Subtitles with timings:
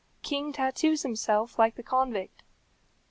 [0.23, 2.41] The king tattooes himself like the convict.